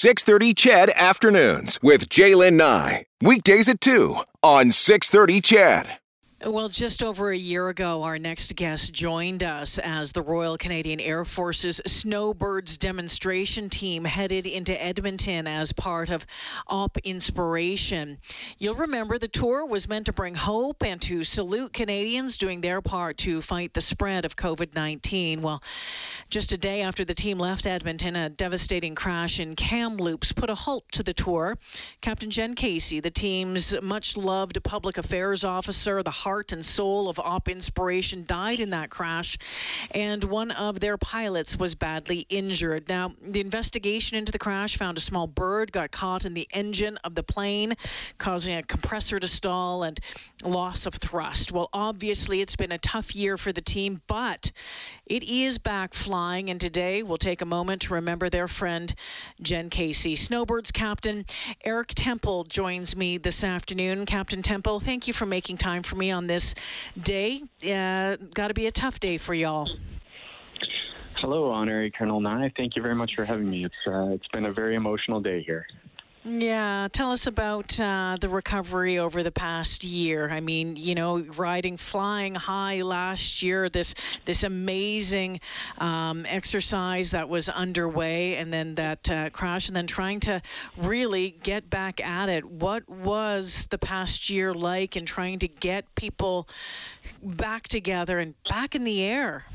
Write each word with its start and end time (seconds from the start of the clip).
630 0.00 0.54
CHED 0.54 0.90
Afternoons 0.96 1.78
with 1.82 2.08
Jaylen 2.08 2.54
Nye. 2.54 3.04
Weekdays 3.20 3.68
at 3.68 3.82
2 3.82 4.16
on 4.42 4.70
630 4.70 5.42
CHED. 5.42 5.98
Well, 6.42 6.70
just 6.70 7.02
over 7.02 7.28
a 7.28 7.36
year 7.36 7.68
ago, 7.68 8.04
our 8.04 8.18
next 8.18 8.56
guest 8.56 8.94
joined 8.94 9.42
us 9.42 9.76
as 9.76 10.12
the 10.12 10.22
Royal 10.22 10.56
Canadian 10.56 10.98
Air 10.98 11.26
Force's 11.26 11.82
Snowbirds 11.84 12.78
demonstration 12.78 13.68
team 13.68 14.06
headed 14.06 14.46
into 14.46 14.72
Edmonton 14.82 15.46
as 15.46 15.74
part 15.74 16.08
of 16.08 16.24
Op 16.66 16.96
Inspiration. 17.04 18.16
You'll 18.56 18.76
remember 18.76 19.18
the 19.18 19.28
tour 19.28 19.66
was 19.66 19.86
meant 19.86 20.06
to 20.06 20.14
bring 20.14 20.34
hope 20.34 20.82
and 20.82 21.02
to 21.02 21.24
salute 21.24 21.74
Canadians 21.74 22.38
doing 22.38 22.62
their 22.62 22.80
part 22.80 23.18
to 23.18 23.42
fight 23.42 23.74
the 23.74 23.82
spread 23.82 24.24
of 24.24 24.34
COVID 24.34 24.74
19. 24.74 25.42
Well, 25.42 25.62
just 26.30 26.52
a 26.52 26.56
day 26.56 26.82
after 26.82 27.04
the 27.04 27.12
team 27.12 27.40
left 27.40 27.66
Edmonton, 27.66 28.14
a 28.14 28.30
devastating 28.30 28.94
crash 28.94 29.40
in 29.40 29.56
Kamloops 29.56 30.30
put 30.30 30.48
a 30.48 30.54
halt 30.54 30.84
to 30.92 31.02
the 31.02 31.12
tour. 31.12 31.58
Captain 32.00 32.30
Jen 32.30 32.54
Casey, 32.54 33.00
the 33.00 33.10
team's 33.10 33.74
much 33.82 34.16
loved 34.16 34.62
public 34.62 34.96
affairs 34.96 35.42
officer, 35.42 36.04
the 36.04 36.10
heart 36.10 36.52
and 36.52 36.64
soul 36.64 37.08
of 37.08 37.18
Op 37.18 37.48
Inspiration, 37.48 38.24
died 38.26 38.60
in 38.60 38.70
that 38.70 38.90
crash, 38.90 39.38
and 39.90 40.22
one 40.22 40.52
of 40.52 40.78
their 40.78 40.96
pilots 40.96 41.58
was 41.58 41.74
badly 41.74 42.24
injured. 42.28 42.88
Now, 42.88 43.12
the 43.20 43.40
investigation 43.40 44.16
into 44.16 44.30
the 44.30 44.38
crash 44.38 44.76
found 44.76 44.98
a 44.98 45.00
small 45.00 45.26
bird 45.26 45.72
got 45.72 45.90
caught 45.90 46.24
in 46.24 46.34
the 46.34 46.46
engine 46.52 46.96
of 47.02 47.16
the 47.16 47.24
plane, 47.24 47.74
causing 48.18 48.56
a 48.56 48.62
compressor 48.62 49.18
to 49.18 49.26
stall 49.26 49.82
and 49.82 49.98
loss 50.44 50.86
of 50.86 50.94
thrust. 50.94 51.50
Well, 51.50 51.68
obviously, 51.72 52.40
it's 52.40 52.54
been 52.54 52.70
a 52.70 52.78
tough 52.78 53.16
year 53.16 53.36
for 53.36 53.50
the 53.50 53.60
team, 53.60 54.00
but 54.06 54.52
it 55.06 55.24
is 55.24 55.58
back 55.58 55.92
flying, 55.92 56.19
and 56.20 56.60
today 56.60 57.02
we'll 57.02 57.16
take 57.16 57.40
a 57.40 57.46
moment 57.46 57.82
to 57.82 57.94
remember 57.94 58.28
their 58.28 58.46
friend 58.46 58.94
Jen 59.40 59.70
Casey. 59.70 60.16
Snowbirds 60.16 60.70
captain 60.70 61.24
Eric 61.64 61.88
Temple 61.88 62.44
joins 62.44 62.94
me 62.94 63.16
this 63.16 63.42
afternoon. 63.42 64.04
Captain 64.04 64.42
Temple, 64.42 64.80
thank 64.80 65.06
you 65.06 65.14
for 65.14 65.24
making 65.24 65.56
time 65.56 65.82
for 65.82 65.96
me 65.96 66.10
on 66.10 66.26
this 66.26 66.54
day. 67.00 67.42
Uh, 67.64 68.16
Got 68.34 68.48
to 68.48 68.54
be 68.54 68.66
a 68.66 68.70
tough 68.70 69.00
day 69.00 69.16
for 69.16 69.32
y'all. 69.32 69.70
Hello, 71.16 71.50
Honorary 71.50 71.90
Colonel 71.90 72.20
Nye. 72.20 72.52
Thank 72.54 72.76
you 72.76 72.82
very 72.82 72.94
much 72.94 73.14
for 73.16 73.24
having 73.24 73.48
me. 73.48 73.64
It's 73.64 73.74
uh, 73.86 74.10
it's 74.10 74.28
been 74.28 74.44
a 74.44 74.52
very 74.52 74.74
emotional 74.74 75.20
day 75.20 75.42
here. 75.42 75.66
Yeah, 76.22 76.88
tell 76.92 77.12
us 77.12 77.26
about 77.26 77.80
uh, 77.80 78.18
the 78.20 78.28
recovery 78.28 78.98
over 78.98 79.22
the 79.22 79.32
past 79.32 79.82
year. 79.84 80.28
I 80.28 80.40
mean, 80.40 80.76
you 80.76 80.94
know, 80.94 81.20
riding 81.20 81.78
flying 81.78 82.34
high 82.34 82.82
last 82.82 83.42
year, 83.42 83.70
this 83.70 83.94
this 84.26 84.44
amazing 84.44 85.40
um, 85.78 86.26
exercise 86.28 87.12
that 87.12 87.30
was 87.30 87.48
underway, 87.48 88.36
and 88.36 88.52
then 88.52 88.74
that 88.74 89.10
uh, 89.10 89.30
crash, 89.30 89.68
and 89.68 89.76
then 89.76 89.86
trying 89.86 90.20
to 90.20 90.42
really 90.76 91.30
get 91.42 91.70
back 91.70 92.04
at 92.06 92.28
it. 92.28 92.44
What 92.44 92.86
was 92.86 93.66
the 93.70 93.78
past 93.78 94.28
year 94.28 94.52
like 94.52 94.98
in 94.98 95.06
trying 95.06 95.38
to 95.38 95.48
get 95.48 95.94
people 95.94 96.46
back 97.22 97.66
together 97.66 98.18
and 98.18 98.34
back 98.44 98.74
in 98.74 98.84
the 98.84 99.02
air? 99.02 99.46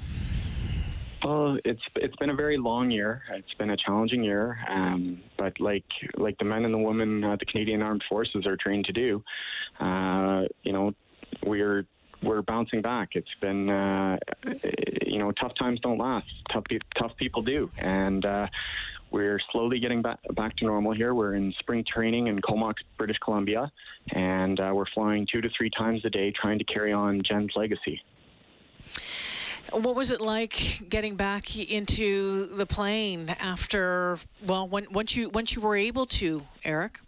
Well, 1.25 1.57
it's 1.65 1.81
it's 1.95 2.15
been 2.17 2.29
a 2.29 2.35
very 2.35 2.55
long 2.55 2.91
year. 2.91 3.23
It's 3.33 3.55
been 3.55 3.71
a 3.71 3.77
challenging 3.77 4.23
year, 4.23 4.59
um, 4.69 5.23
but 5.39 5.59
like 5.59 5.85
like 6.17 6.37
the 6.37 6.45
men 6.45 6.65
and 6.65 6.73
the 6.73 6.77
women 6.77 7.23
uh, 7.23 7.35
the 7.35 7.45
Canadian 7.45 7.81
Armed 7.81 8.03
Forces 8.07 8.45
are 8.45 8.55
trained 8.55 8.85
to 8.85 8.93
do, 8.93 9.23
uh, 9.79 10.43
you 10.61 10.71
know, 10.71 10.93
we're 11.43 11.87
we're 12.21 12.43
bouncing 12.43 12.83
back. 12.83 13.09
It's 13.13 13.33
been 13.41 13.71
uh, 13.71 14.19
you 15.03 15.17
know 15.17 15.31
tough 15.31 15.55
times 15.57 15.79
don't 15.79 15.97
last. 15.97 16.27
Tough 16.53 16.65
tough 16.95 17.17
people 17.17 17.41
do, 17.41 17.71
and. 17.79 18.23
Uh, 18.23 18.47
we're 19.11 19.39
slowly 19.51 19.79
getting 19.79 20.01
back, 20.01 20.19
back 20.33 20.57
to 20.57 20.65
normal 20.65 20.91
here. 20.91 21.13
We're 21.13 21.35
in 21.35 21.53
spring 21.59 21.85
training 21.87 22.27
in 22.27 22.41
Comox, 22.41 22.81
British 22.97 23.17
Columbia, 23.19 23.71
and 24.11 24.59
uh, 24.59 24.71
we're 24.73 24.87
flying 24.93 25.25
two 25.31 25.39
to 25.39 25.49
three 25.55 25.69
times 25.69 26.03
a 26.03 26.09
day 26.09 26.31
trying 26.31 26.57
to 26.57 26.65
carry 26.65 26.91
on 26.91 27.21
Jen's 27.21 27.51
legacy. 27.55 28.01
What 29.71 29.95
was 29.95 30.11
it 30.11 30.21
like 30.21 30.83
getting 30.89 31.15
back 31.15 31.57
into 31.57 32.45
the 32.45 32.65
plane 32.65 33.29
after 33.29 34.17
well 34.45 34.67
when, 34.67 34.85
once 34.91 35.15
you 35.15 35.29
once 35.29 35.55
you 35.55 35.61
were 35.61 35.75
able 35.75 36.05
to, 36.07 36.43
Eric? 36.63 36.99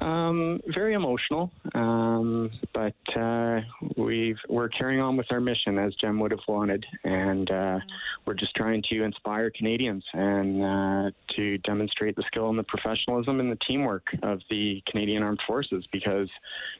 Um, 0.00 0.60
very 0.74 0.94
emotional, 0.94 1.52
um, 1.74 2.50
but 2.72 2.94
uh, 3.16 3.60
we've 3.96 4.38
we're 4.48 4.68
carrying 4.68 5.00
on 5.00 5.16
with 5.16 5.26
our 5.30 5.40
mission 5.40 5.78
as 5.78 5.94
Jen 5.94 6.18
would 6.18 6.30
have 6.30 6.40
wanted, 6.48 6.84
and 7.04 7.50
uh, 7.50 7.78
we're 8.26 8.34
just 8.34 8.54
trying 8.56 8.82
to 8.90 9.02
inspire 9.02 9.50
Canadians 9.50 10.04
and 10.12 10.62
uh, 10.62 11.10
to 11.36 11.58
demonstrate 11.58 12.16
the 12.16 12.24
skill 12.26 12.50
and 12.50 12.58
the 12.58 12.64
professionalism 12.64 13.40
and 13.40 13.50
the 13.52 13.58
teamwork 13.66 14.06
of 14.22 14.40
the 14.50 14.82
Canadian 14.90 15.22
Armed 15.22 15.40
Forces 15.46 15.86
because 15.92 16.28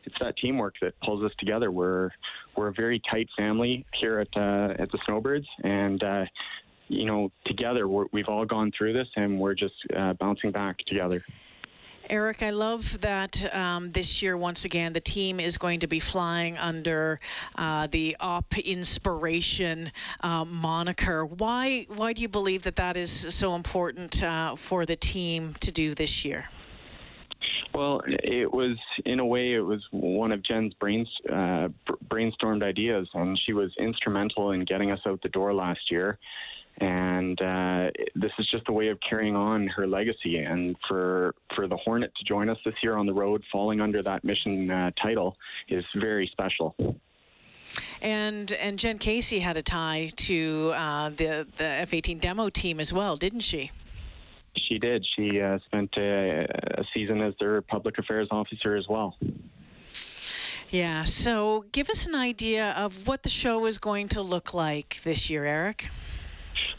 it's 0.04 0.16
that 0.20 0.36
teamwork 0.36 0.74
that 0.82 0.94
pulls 1.04 1.22
us 1.22 1.32
together. 1.38 1.70
We're 1.70 2.10
we're 2.56 2.68
a 2.68 2.74
very 2.74 3.00
tight 3.10 3.28
family 3.36 3.86
here 4.00 4.18
at 4.18 4.28
uh, 4.36 4.82
at 4.82 4.90
the 4.90 4.98
Snowbirds, 5.06 5.46
and 5.62 6.02
uh, 6.02 6.24
you 6.88 7.06
know 7.06 7.30
together 7.46 7.86
we 7.86 8.08
have 8.16 8.28
all 8.28 8.44
gone 8.44 8.72
through 8.76 8.92
this, 8.92 9.08
and 9.16 9.38
we're 9.38 9.54
just 9.54 9.74
uh, 9.96 10.14
bouncing 10.14 10.50
back 10.50 10.78
together. 10.86 11.24
Eric, 12.10 12.42
I 12.42 12.50
love 12.50 13.00
that 13.00 13.54
um, 13.54 13.90
this 13.90 14.22
year, 14.22 14.36
once 14.36 14.66
again, 14.66 14.92
the 14.92 15.00
team 15.00 15.40
is 15.40 15.56
going 15.56 15.80
to 15.80 15.86
be 15.86 16.00
flying 16.00 16.58
under 16.58 17.18
uh, 17.56 17.86
the 17.90 18.16
Op 18.20 18.58
Inspiration 18.58 19.90
uh, 20.20 20.44
moniker. 20.44 21.24
Why, 21.24 21.86
why 21.88 22.12
do 22.12 22.20
you 22.20 22.28
believe 22.28 22.64
that 22.64 22.76
that 22.76 22.98
is 22.98 23.10
so 23.10 23.54
important 23.54 24.22
uh, 24.22 24.54
for 24.56 24.84
the 24.84 24.96
team 24.96 25.54
to 25.60 25.72
do 25.72 25.94
this 25.94 26.26
year? 26.26 26.44
Well, 27.72 28.02
it 28.06 28.52
was 28.52 28.76
in 29.06 29.18
a 29.18 29.26
way 29.26 29.54
it 29.54 29.60
was 29.60 29.82
one 29.90 30.30
of 30.30 30.42
Jen's 30.42 30.74
brains, 30.74 31.08
uh, 31.28 31.68
brainstormed 32.06 32.62
ideas, 32.62 33.08
and 33.14 33.38
she 33.46 33.54
was 33.54 33.72
instrumental 33.78 34.52
in 34.52 34.64
getting 34.64 34.90
us 34.90 35.00
out 35.06 35.22
the 35.22 35.28
door 35.30 35.54
last 35.54 35.90
year 35.90 36.18
and 36.78 37.40
uh, 37.40 37.90
this 38.16 38.32
is 38.38 38.48
just 38.50 38.68
a 38.68 38.72
way 38.72 38.88
of 38.88 38.98
carrying 39.08 39.36
on 39.36 39.68
her 39.68 39.86
legacy. 39.86 40.38
And 40.38 40.76
for 40.88 41.34
for 41.54 41.68
the 41.68 41.76
Hornet 41.76 42.12
to 42.16 42.24
join 42.24 42.48
us 42.48 42.58
this 42.64 42.74
year 42.82 42.96
on 42.96 43.06
the 43.06 43.14
road, 43.14 43.42
falling 43.52 43.80
under 43.80 44.02
that 44.02 44.24
mission 44.24 44.70
uh, 44.70 44.90
title, 45.00 45.36
is 45.68 45.84
very 45.96 46.28
special. 46.32 46.74
And 48.02 48.52
and 48.52 48.78
Jen 48.78 48.98
Casey 48.98 49.38
had 49.38 49.56
a 49.56 49.62
tie 49.62 50.10
to 50.16 50.72
uh, 50.74 51.08
the 51.10 51.46
the 51.56 51.64
F-18 51.64 52.20
demo 52.20 52.48
team 52.48 52.80
as 52.80 52.92
well, 52.92 53.16
didn't 53.16 53.40
she? 53.40 53.70
She 54.56 54.78
did. 54.78 55.04
She 55.16 55.40
uh, 55.40 55.58
spent 55.66 55.94
a, 55.96 56.46
a 56.78 56.84
season 56.92 57.20
as 57.20 57.34
their 57.40 57.60
public 57.62 57.98
affairs 57.98 58.28
officer 58.30 58.76
as 58.76 58.86
well. 58.88 59.16
Yeah. 60.70 61.04
So 61.04 61.64
give 61.72 61.90
us 61.90 62.06
an 62.06 62.14
idea 62.14 62.72
of 62.76 63.06
what 63.06 63.22
the 63.22 63.28
show 63.28 63.66
is 63.66 63.78
going 63.78 64.08
to 64.10 64.22
look 64.22 64.54
like 64.54 65.00
this 65.02 65.30
year, 65.30 65.44
Eric. 65.44 65.88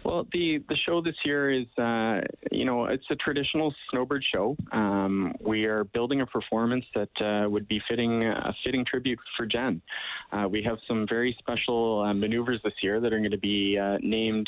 Well, 0.05 0.27
the 0.31 0.63
the 0.69 0.75
show 0.85 1.01
this 1.01 1.15
year 1.25 1.49
is, 1.49 1.65
uh, 1.79 2.21
you 2.51 2.63
know, 2.63 2.85
it's 2.85 3.05
a 3.09 3.15
traditional 3.15 3.73
snowbird 3.89 4.23
show. 4.31 4.55
Um, 4.71 5.33
we 5.41 5.65
are 5.65 5.83
building 5.83 6.21
a 6.21 6.27
performance 6.27 6.85
that 6.93 7.09
uh, 7.19 7.49
would 7.49 7.67
be 7.67 7.81
fitting 7.89 8.23
a 8.23 8.53
fitting 8.63 8.85
tribute 8.85 9.17
for 9.35 9.47
Jen. 9.47 9.81
Uh, 10.31 10.47
we 10.47 10.61
have 10.61 10.77
some 10.87 11.07
very 11.09 11.35
special 11.39 12.03
uh, 12.03 12.13
maneuvers 12.13 12.61
this 12.63 12.73
year 12.83 13.01
that 13.01 13.13
are 13.13 13.17
going 13.17 13.31
to 13.31 13.39
be 13.39 13.79
uh, 13.79 13.97
named 13.99 14.47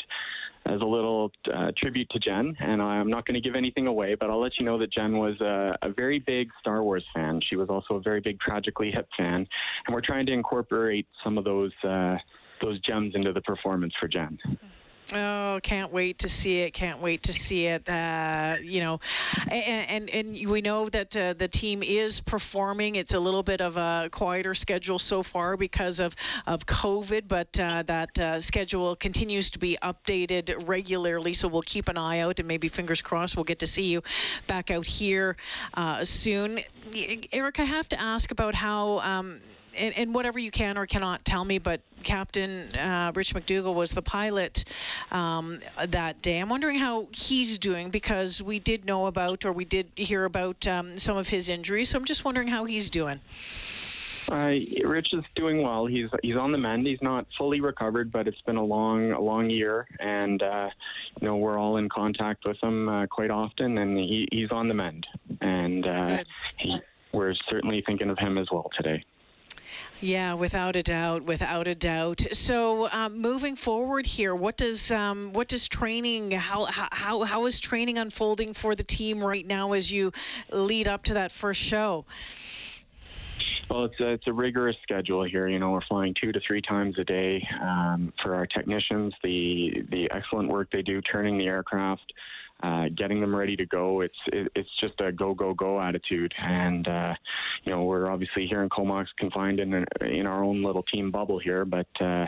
as 0.66 0.80
a 0.80 0.84
little 0.84 1.32
uh, 1.52 1.72
tribute 1.76 2.08
to 2.10 2.20
Jen. 2.20 2.56
And 2.60 2.80
I'm 2.80 3.10
not 3.10 3.26
going 3.26 3.34
to 3.34 3.40
give 3.40 3.56
anything 3.56 3.88
away, 3.88 4.14
but 4.14 4.30
I'll 4.30 4.40
let 4.40 4.52
you 4.60 4.64
know 4.64 4.78
that 4.78 4.92
Jen 4.92 5.18
was 5.18 5.40
a, 5.40 5.76
a, 5.82 5.92
very 5.92 6.20
big 6.20 6.50
Star 6.60 6.84
Wars 6.84 7.04
fan. 7.12 7.40
She 7.50 7.56
was 7.56 7.68
also 7.68 7.94
a 7.94 8.00
very 8.00 8.20
big 8.20 8.38
Tragically 8.38 8.92
Hip 8.92 9.08
fan, 9.16 9.44
and 9.86 9.94
we're 9.94 10.02
trying 10.02 10.26
to 10.26 10.32
incorporate 10.32 11.08
some 11.24 11.36
of 11.36 11.42
those 11.42 11.72
those 11.82 12.80
gems 12.80 13.14
into 13.16 13.32
the 13.32 13.40
performance 13.40 13.94
for 13.98 14.06
Jen. 14.06 14.38
Oh, 15.10 15.58
can't 15.62 15.90
wait 15.90 16.18
to 16.18 16.28
see 16.28 16.60
it! 16.60 16.72
Can't 16.74 17.00
wait 17.00 17.22
to 17.24 17.32
see 17.32 17.64
it. 17.64 17.88
Uh, 17.88 18.56
you 18.62 18.80
know, 18.80 19.00
and, 19.50 20.10
and 20.10 20.10
and 20.10 20.50
we 20.50 20.60
know 20.60 20.86
that 20.90 21.16
uh, 21.16 21.32
the 21.32 21.48
team 21.48 21.82
is 21.82 22.20
performing. 22.20 22.96
It's 22.96 23.14
a 23.14 23.18
little 23.18 23.42
bit 23.42 23.62
of 23.62 23.78
a 23.78 24.10
quieter 24.12 24.54
schedule 24.54 24.98
so 24.98 25.22
far 25.22 25.56
because 25.56 26.00
of 26.00 26.14
of 26.46 26.66
COVID, 26.66 27.22
but 27.26 27.58
uh, 27.58 27.84
that 27.84 28.18
uh, 28.18 28.40
schedule 28.40 28.96
continues 28.96 29.50
to 29.50 29.58
be 29.58 29.78
updated 29.82 30.68
regularly. 30.68 31.32
So 31.32 31.48
we'll 31.48 31.62
keep 31.62 31.88
an 31.88 31.96
eye 31.96 32.18
out, 32.18 32.38
and 32.38 32.46
maybe 32.46 32.68
fingers 32.68 33.00
crossed, 33.00 33.34
we'll 33.34 33.44
get 33.44 33.60
to 33.60 33.66
see 33.66 33.84
you 33.84 34.02
back 34.46 34.70
out 34.70 34.84
here 34.84 35.38
uh, 35.72 36.04
soon. 36.04 36.60
Eric, 37.32 37.60
I 37.60 37.64
have 37.64 37.88
to 37.90 38.00
ask 38.00 38.30
about 38.30 38.54
how. 38.54 38.98
Um, 38.98 39.40
and, 39.78 39.96
and, 39.96 40.14
whatever 40.14 40.38
you 40.38 40.50
can 40.50 40.76
or 40.76 40.86
cannot 40.86 41.24
tell 41.24 41.44
me, 41.44 41.58
but 41.58 41.80
Captain 42.02 42.74
uh, 42.74 43.12
Rich 43.14 43.34
McDougall 43.34 43.74
was 43.74 43.92
the 43.92 44.02
pilot 44.02 44.64
um, 45.10 45.60
that 45.86 46.20
day. 46.22 46.38
I'm 46.38 46.48
wondering 46.48 46.78
how 46.78 47.08
he's 47.12 47.58
doing 47.58 47.90
because 47.90 48.42
we 48.42 48.58
did 48.58 48.84
know 48.84 49.06
about 49.06 49.44
or 49.44 49.52
we 49.52 49.64
did 49.64 49.86
hear 49.96 50.24
about 50.24 50.66
um, 50.66 50.98
some 50.98 51.16
of 51.16 51.28
his 51.28 51.48
injuries. 51.48 51.90
So 51.90 51.98
I'm 51.98 52.04
just 52.04 52.24
wondering 52.24 52.48
how 52.48 52.64
he's 52.64 52.90
doing. 52.90 53.20
Uh, 54.30 54.58
Rich 54.84 55.14
is 55.14 55.24
doing 55.34 55.62
well. 55.62 55.86
He's 55.86 56.08
he's 56.22 56.36
on 56.36 56.52
the 56.52 56.58
mend. 56.58 56.86
He's 56.86 57.00
not 57.00 57.26
fully 57.38 57.60
recovered, 57.60 58.12
but 58.12 58.28
it's 58.28 58.40
been 58.42 58.56
a 58.56 58.64
long 58.64 59.12
a 59.12 59.20
long 59.20 59.48
year, 59.48 59.86
and 60.00 60.42
uh, 60.42 60.68
you 61.20 61.26
know 61.26 61.36
we're 61.36 61.58
all 61.58 61.78
in 61.78 61.88
contact 61.88 62.44
with 62.44 62.62
him 62.62 62.88
uh, 62.88 63.06
quite 63.06 63.30
often, 63.30 63.78
and 63.78 63.96
he, 63.96 64.28
he's 64.30 64.50
on 64.50 64.68
the 64.68 64.74
mend, 64.74 65.06
and 65.40 65.86
uh, 65.86 66.18
he, 66.58 66.78
we're 67.12 67.34
certainly 67.48 67.82
thinking 67.86 68.10
of 68.10 68.18
him 68.18 68.36
as 68.36 68.48
well 68.52 68.70
today. 68.76 69.02
Yeah, 70.00 70.34
without 70.34 70.76
a 70.76 70.82
doubt, 70.82 71.24
without 71.24 71.66
a 71.66 71.74
doubt. 71.74 72.20
So, 72.32 72.88
um, 72.88 73.20
moving 73.20 73.56
forward 73.56 74.06
here, 74.06 74.32
what 74.32 74.56
does 74.56 74.92
um, 74.92 75.32
what 75.32 75.48
does 75.48 75.68
training 75.68 76.30
how 76.30 76.66
how 76.66 77.24
how 77.24 77.46
is 77.46 77.58
training 77.58 77.98
unfolding 77.98 78.54
for 78.54 78.76
the 78.76 78.84
team 78.84 79.22
right 79.22 79.44
now 79.44 79.72
as 79.72 79.90
you 79.90 80.12
lead 80.52 80.86
up 80.86 81.04
to 81.04 81.14
that 81.14 81.32
first 81.32 81.60
show? 81.60 82.04
Well, 83.68 83.84
it's 83.84 84.00
a, 84.00 84.08
it's 84.12 84.26
a 84.26 84.32
rigorous 84.32 84.76
schedule 84.82 85.24
here. 85.24 85.46
You 85.48 85.58
know, 85.58 85.72
we're 85.72 85.82
flying 85.82 86.14
two 86.18 86.32
to 86.32 86.40
three 86.46 86.62
times 86.62 86.98
a 86.98 87.04
day 87.04 87.46
um, 87.60 88.12
for 88.22 88.34
our 88.34 88.46
technicians. 88.46 89.14
The 89.24 89.84
the 89.90 90.10
excellent 90.12 90.48
work 90.48 90.70
they 90.70 90.82
do 90.82 91.02
turning 91.02 91.38
the 91.38 91.46
aircraft, 91.46 92.12
uh, 92.62 92.86
getting 92.96 93.20
them 93.20 93.34
ready 93.34 93.56
to 93.56 93.66
go. 93.66 94.00
It's 94.00 94.18
it, 94.26 94.50
it's 94.54 94.70
just 94.80 95.00
a 95.00 95.12
go 95.12 95.34
go 95.34 95.54
go 95.54 95.80
attitude, 95.80 96.34
and 96.38 96.86
uh, 96.86 97.14
you 97.64 97.72
know 97.72 97.84
we're 97.84 98.10
obviously 98.10 98.46
here 98.46 98.62
in 98.62 98.68
Comox 98.68 99.08
confined 99.16 99.60
in 99.60 99.86
in 100.00 100.26
our 100.26 100.42
own 100.42 100.62
little 100.62 100.82
team 100.82 101.10
bubble 101.10 101.38
here, 101.38 101.64
but 101.64 101.88
uh, 102.00 102.26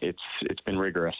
it's 0.00 0.22
it's 0.42 0.60
been 0.62 0.78
rigorous. 0.78 1.16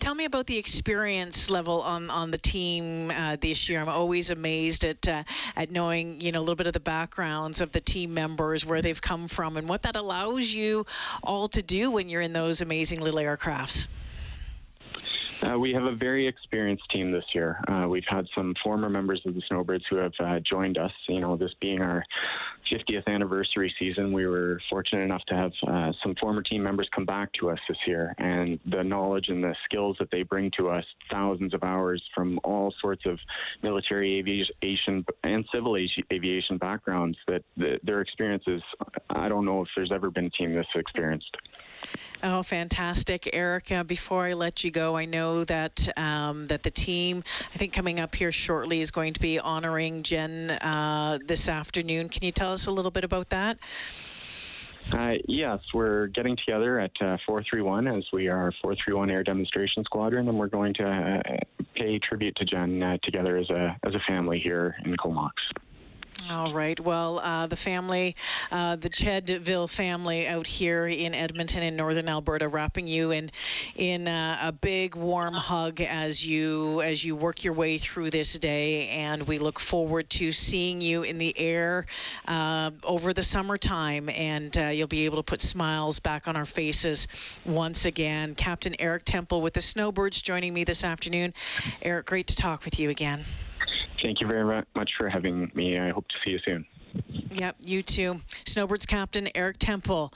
Tell 0.00 0.14
me 0.14 0.24
about 0.24 0.46
the 0.46 0.58
experience 0.58 1.48
level 1.48 1.82
on, 1.82 2.10
on 2.10 2.32
the 2.32 2.38
team 2.38 3.10
uh, 3.10 3.36
this 3.40 3.68
year. 3.68 3.80
I'm 3.80 3.88
always 3.88 4.30
amazed 4.30 4.84
at 4.84 5.06
uh, 5.06 5.22
at 5.54 5.70
knowing 5.70 6.20
you 6.20 6.32
know 6.32 6.40
a 6.40 6.42
little 6.42 6.56
bit 6.56 6.66
of 6.66 6.72
the 6.72 6.80
backgrounds 6.80 7.60
of 7.60 7.70
the 7.72 7.80
team 7.80 8.12
members, 8.12 8.66
where 8.66 8.82
they've 8.82 9.00
come 9.00 9.28
from, 9.28 9.56
and 9.56 9.68
what 9.68 9.82
that 9.82 9.96
allows 9.96 10.52
you 10.52 10.86
all 11.22 11.48
to 11.48 11.62
do 11.62 11.90
when 11.90 12.08
you're 12.08 12.22
in 12.22 12.32
those 12.32 12.60
amazing 12.60 13.00
little 13.00 13.20
aircrafts. 13.20 13.86
Uh, 15.42 15.58
we 15.58 15.72
have 15.72 15.84
a 15.84 15.94
very 15.94 16.26
experienced 16.26 16.88
team 16.90 17.10
this 17.10 17.24
year. 17.34 17.58
Uh, 17.66 17.88
we've 17.88 18.06
had 18.08 18.26
some 18.34 18.54
former 18.62 18.88
members 18.88 19.20
of 19.26 19.34
the 19.34 19.42
Snowbirds 19.48 19.84
who 19.90 19.96
have 19.96 20.12
uh, 20.20 20.38
joined 20.40 20.78
us. 20.78 20.92
You 21.08 21.20
know, 21.20 21.36
this 21.36 21.52
being 21.60 21.80
our 21.80 22.04
50th 22.70 23.06
anniversary 23.08 23.74
season, 23.78 24.12
we 24.12 24.26
were 24.26 24.60
fortunate 24.70 25.02
enough 25.02 25.24
to 25.26 25.34
have 25.34 25.52
uh, 25.66 25.92
some 26.02 26.14
former 26.20 26.42
team 26.42 26.62
members 26.62 26.88
come 26.94 27.04
back 27.04 27.32
to 27.40 27.50
us 27.50 27.58
this 27.68 27.78
year. 27.86 28.14
And 28.18 28.60
the 28.66 28.84
knowledge 28.84 29.28
and 29.28 29.42
the 29.42 29.56
skills 29.64 29.96
that 29.98 30.10
they 30.12 30.22
bring 30.22 30.50
to 30.58 30.70
us, 30.70 30.84
thousands 31.10 31.54
of 31.54 31.64
hours 31.64 32.02
from 32.14 32.38
all 32.44 32.72
sorts 32.80 33.04
of 33.04 33.18
military 33.62 34.18
aviation 34.18 35.04
and 35.24 35.44
civil 35.52 35.76
aviation 35.76 36.58
backgrounds, 36.58 37.18
that 37.26 37.42
the, 37.56 37.80
their 37.82 38.00
experiences, 38.00 38.62
I 39.10 39.28
don't 39.28 39.44
know 39.44 39.62
if 39.62 39.68
there's 39.74 39.92
ever 39.92 40.10
been 40.10 40.26
a 40.26 40.30
team 40.30 40.54
this 40.54 40.66
experienced. 40.76 41.36
Oh, 42.24 42.44
fantastic, 42.44 43.28
Erica. 43.32 43.82
Before 43.82 44.24
I 44.24 44.34
let 44.34 44.62
you 44.62 44.70
go, 44.70 44.96
I 44.96 45.06
know 45.06 45.42
that 45.44 45.88
um, 45.96 46.46
that 46.46 46.62
the 46.62 46.70
team, 46.70 47.24
I 47.52 47.58
think 47.58 47.72
coming 47.72 47.98
up 47.98 48.14
here 48.14 48.30
shortly, 48.30 48.80
is 48.80 48.92
going 48.92 49.14
to 49.14 49.20
be 49.20 49.40
honoring 49.40 50.04
Jen 50.04 50.50
uh, 50.50 51.18
this 51.26 51.48
afternoon. 51.48 52.08
Can 52.08 52.24
you 52.24 52.30
tell 52.30 52.52
us 52.52 52.68
a 52.68 52.70
little 52.70 52.92
bit 52.92 53.02
about 53.02 53.30
that? 53.30 53.58
Uh, 54.92 55.14
yes, 55.26 55.60
we're 55.72 56.08
getting 56.08 56.36
together 56.36 56.78
at 56.78 56.90
uh, 57.00 57.16
431 57.26 57.86
as 57.86 58.04
we 58.12 58.28
are 58.28 58.52
431 58.62 59.10
Air 59.10 59.24
Demonstration 59.24 59.84
Squadron, 59.84 60.28
and 60.28 60.38
we're 60.38 60.48
going 60.48 60.74
to 60.74 60.84
uh, 60.84 61.36
pay 61.74 61.98
tribute 61.98 62.36
to 62.36 62.44
Jen 62.44 62.82
uh, 62.82 62.98
together 63.02 63.36
as 63.36 63.48
a 63.50 63.76
as 63.84 63.94
a 63.94 64.00
family 64.06 64.38
here 64.38 64.76
in 64.84 64.96
Comox. 64.96 65.32
All 66.30 66.52
right. 66.52 66.78
Well, 66.78 67.18
uh, 67.18 67.46
the 67.46 67.56
family, 67.56 68.14
uh, 68.50 68.76
the 68.76 68.88
Chedville 68.88 69.68
family 69.68 70.26
out 70.26 70.46
here 70.46 70.86
in 70.86 71.14
Edmonton 71.14 71.62
in 71.62 71.76
northern 71.76 72.08
Alberta, 72.08 72.48
wrapping 72.48 72.86
you 72.86 73.10
in 73.10 73.30
in 73.74 74.06
uh, 74.06 74.38
a 74.42 74.52
big 74.52 74.94
warm 74.94 75.34
hug 75.34 75.80
as 75.80 76.24
you 76.24 76.80
as 76.80 77.04
you 77.04 77.16
work 77.16 77.44
your 77.44 77.54
way 77.54 77.78
through 77.78 78.10
this 78.10 78.34
day, 78.38 78.88
and 78.88 79.26
we 79.26 79.38
look 79.38 79.58
forward 79.58 80.08
to 80.10 80.32
seeing 80.32 80.80
you 80.80 81.02
in 81.02 81.18
the 81.18 81.36
air 81.38 81.86
uh, 82.28 82.70
over 82.84 83.12
the 83.12 83.22
summertime, 83.22 84.08
and 84.08 84.56
uh, 84.56 84.66
you'll 84.66 84.86
be 84.86 85.06
able 85.06 85.16
to 85.16 85.24
put 85.24 85.40
smiles 85.40 85.98
back 85.98 86.28
on 86.28 86.36
our 86.36 86.46
faces 86.46 87.08
once 87.44 87.84
again. 87.84 88.34
Captain 88.34 88.76
Eric 88.78 89.04
Temple 89.04 89.42
with 89.42 89.54
the 89.54 89.60
Snowbirds 89.60 90.22
joining 90.22 90.54
me 90.54 90.64
this 90.64 90.84
afternoon. 90.84 91.34
Eric, 91.80 92.06
great 92.06 92.28
to 92.28 92.36
talk 92.36 92.64
with 92.64 92.78
you 92.78 92.90
again. 92.90 93.24
Thank 94.02 94.20
you 94.20 94.26
very 94.26 94.44
much 94.74 94.90
for 94.98 95.08
having 95.08 95.50
me. 95.54 95.78
I 95.78 95.90
hope 95.90 96.08
to 96.08 96.14
see 96.24 96.32
you 96.32 96.40
soon. 96.44 96.66
Yep, 97.30 97.56
you 97.64 97.82
too. 97.82 98.20
Snowbirds 98.44 98.84
captain 98.84 99.28
Eric 99.34 99.56
Temple 99.58 100.12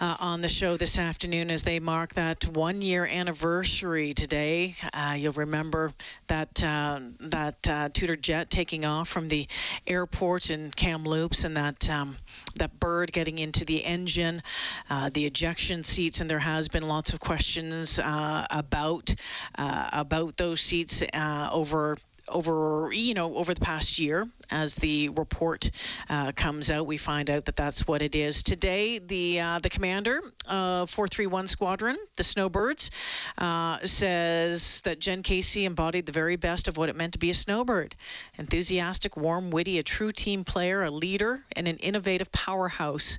uh, 0.00 0.16
on 0.20 0.42
the 0.42 0.48
show 0.48 0.76
this 0.76 0.98
afternoon 0.98 1.50
as 1.50 1.62
they 1.62 1.80
mark 1.80 2.14
that 2.14 2.46
one 2.46 2.82
year 2.82 3.06
anniversary 3.06 4.12
today. 4.12 4.74
Uh, 4.92 5.14
you'll 5.16 5.32
remember 5.32 5.92
that 6.26 6.62
uh, 6.62 7.00
that 7.20 7.68
uh, 7.68 7.88
Tutor 7.88 8.16
jet 8.16 8.50
taking 8.50 8.84
off 8.84 9.08
from 9.08 9.28
the 9.28 9.48
airport 9.86 10.50
in 10.50 10.70
Kamloops 10.70 11.44
and 11.44 11.56
that 11.56 11.88
um, 11.88 12.16
that 12.56 12.78
bird 12.78 13.12
getting 13.12 13.38
into 13.38 13.64
the 13.64 13.82
engine, 13.82 14.42
uh, 14.90 15.08
the 15.12 15.24
ejection 15.24 15.84
seats, 15.84 16.20
and 16.20 16.28
there 16.28 16.38
has 16.38 16.68
been 16.68 16.86
lots 16.86 17.14
of 17.14 17.20
questions 17.20 17.98
uh, 17.98 18.46
about 18.50 19.14
about 19.56 20.36
those 20.36 20.60
seats 20.60 21.02
over 21.14 21.96
over 22.30 22.90
you 22.92 23.14
know 23.14 23.36
over 23.36 23.52
the 23.54 23.60
past 23.60 23.98
year 23.98 24.28
as 24.50 24.74
the 24.74 25.08
report 25.10 25.70
uh, 26.08 26.32
comes 26.32 26.70
out 26.70 26.86
we 26.86 26.96
find 26.96 27.28
out 27.28 27.44
that 27.46 27.56
that's 27.56 27.86
what 27.86 28.02
it 28.02 28.14
is. 28.14 28.42
Today 28.42 28.98
the 28.98 29.40
uh, 29.40 29.58
the 29.58 29.70
commander 29.70 30.20
of 30.46 30.90
431 30.90 31.48
squadron 31.48 31.96
the 32.16 32.22
snowbirds 32.22 32.90
uh, 33.38 33.78
says 33.84 34.80
that 34.82 35.00
jen 35.00 35.22
casey 35.22 35.64
embodied 35.64 36.06
the 36.06 36.12
very 36.12 36.36
best 36.36 36.68
of 36.68 36.76
what 36.76 36.88
it 36.88 36.96
meant 36.96 37.14
to 37.14 37.18
be 37.18 37.30
a 37.30 37.34
snowbird. 37.34 37.94
Enthusiastic 38.38 39.16
warm 39.16 39.50
witty 39.50 39.78
a 39.78 39.82
true 39.82 40.12
team 40.12 40.44
player 40.44 40.82
a 40.84 40.90
leader 40.90 41.44
and 41.54 41.68
an 41.68 41.76
innovative 41.76 42.30
powerhouse. 42.32 43.18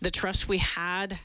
The 0.00 0.10
trust 0.10 0.48
we 0.48 0.58
had 0.58 1.18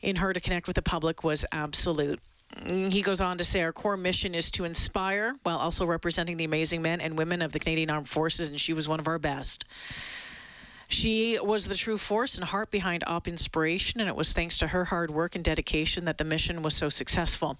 in 0.00 0.16
her 0.16 0.32
to 0.32 0.40
connect 0.40 0.66
with 0.66 0.76
the 0.76 0.82
public 0.82 1.24
was 1.24 1.44
absolute 1.52 2.20
he 2.64 3.02
goes 3.02 3.20
on 3.20 3.38
to 3.38 3.44
say 3.44 3.62
our 3.62 3.72
core 3.72 3.96
mission 3.96 4.34
is 4.34 4.50
to 4.52 4.64
inspire 4.64 5.34
while 5.42 5.58
also 5.58 5.84
representing 5.84 6.36
the 6.36 6.44
amazing 6.44 6.82
men 6.82 7.00
and 7.00 7.18
women 7.18 7.42
of 7.42 7.52
the 7.52 7.58
Canadian 7.58 7.90
Armed 7.90 8.08
Forces, 8.08 8.48
and 8.48 8.60
she 8.60 8.72
was 8.72 8.88
one 8.88 9.00
of 9.00 9.08
our 9.08 9.18
best. 9.18 9.64
She 10.88 11.38
was 11.40 11.66
the 11.66 11.74
true 11.74 11.98
force 11.98 12.36
and 12.36 12.44
heart 12.44 12.70
behind 12.70 13.02
Op 13.06 13.26
Inspiration, 13.26 14.00
and 14.00 14.08
it 14.08 14.14
was 14.14 14.32
thanks 14.32 14.58
to 14.58 14.68
her 14.68 14.84
hard 14.84 15.10
work 15.10 15.34
and 15.34 15.44
dedication 15.44 16.04
that 16.04 16.16
the 16.16 16.24
mission 16.24 16.62
was 16.62 16.74
so 16.74 16.88
successful. 16.88 17.58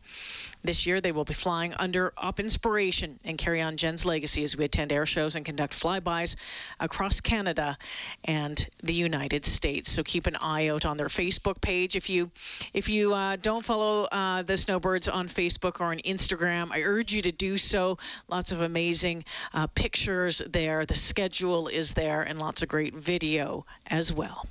This 0.66 0.84
year, 0.84 1.00
they 1.00 1.12
will 1.12 1.24
be 1.24 1.32
flying 1.32 1.74
under 1.74 2.12
Op 2.16 2.40
Inspiration 2.40 3.20
and 3.24 3.38
carry 3.38 3.62
on 3.62 3.76
Jen's 3.76 4.04
legacy 4.04 4.42
as 4.42 4.56
we 4.56 4.64
attend 4.64 4.90
air 4.90 5.06
shows 5.06 5.36
and 5.36 5.46
conduct 5.46 5.74
flybys 5.74 6.34
across 6.80 7.20
Canada 7.20 7.78
and 8.24 8.68
the 8.82 8.92
United 8.92 9.46
States. 9.46 9.92
So 9.92 10.02
keep 10.02 10.26
an 10.26 10.34
eye 10.34 10.68
out 10.68 10.84
on 10.84 10.96
their 10.96 11.06
Facebook 11.06 11.60
page. 11.60 11.94
If 11.94 12.10
you 12.10 12.32
if 12.74 12.88
you 12.88 13.14
uh, 13.14 13.36
don't 13.36 13.64
follow 13.64 14.04
uh, 14.04 14.42
the 14.42 14.56
Snowbirds 14.56 15.08
on 15.08 15.28
Facebook 15.28 15.80
or 15.80 15.84
on 15.84 15.98
Instagram, 15.98 16.72
I 16.72 16.82
urge 16.82 17.12
you 17.12 17.22
to 17.22 17.32
do 17.32 17.58
so. 17.58 17.98
Lots 18.26 18.50
of 18.50 18.60
amazing 18.60 19.24
uh, 19.54 19.68
pictures 19.68 20.42
there. 20.44 20.84
The 20.84 20.96
schedule 20.96 21.68
is 21.68 21.94
there, 21.94 22.22
and 22.22 22.40
lots 22.40 22.62
of 22.62 22.68
great 22.68 22.94
video 22.96 23.66
as 23.86 24.12
well. 24.12 24.48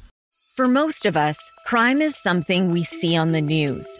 For 0.56 0.70
most 0.70 1.06
of 1.06 1.18
us, 1.18 1.38
crime 1.66 2.02
is 2.02 2.16
something 2.16 2.72
we 2.72 2.86
see 2.86 3.18
on 3.18 3.34
the 3.34 3.42
news. 3.42 4.00